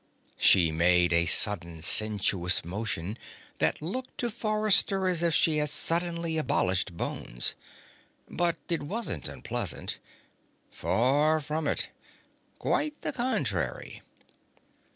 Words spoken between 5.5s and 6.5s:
had suddenly